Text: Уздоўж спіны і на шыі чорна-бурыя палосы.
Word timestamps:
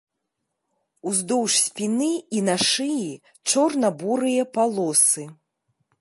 Уздоўж 1.11 1.51
спіны 1.65 2.09
і 2.39 2.43
на 2.47 2.55
шыі 2.69 3.03
чорна-бурыя 3.53 4.51
палосы. 4.57 5.23